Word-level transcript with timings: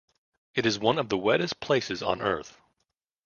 It 0.55 0.65
is 0.65 0.79
one 0.79 0.97
of 0.97 1.09
the 1.09 1.17
wettest 1.19 1.59
places 1.59 2.01
on 2.01 2.23
earth. 2.23 2.57